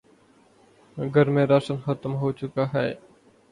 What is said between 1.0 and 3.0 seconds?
گھر میں راشن ختم ہو چکا ہے